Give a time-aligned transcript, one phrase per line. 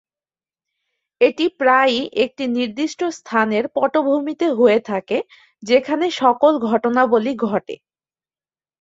[1.21, 5.17] এটি প্রায়ই একটি নির্দিষ্ট স্থানের পটভূমিতে হয়ে থাকে,
[5.63, 7.75] যেখানে সকল ঘটনাবলি ঘটে।